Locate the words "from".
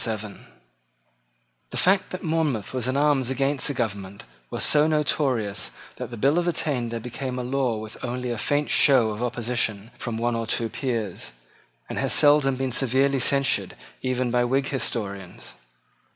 9.99-10.17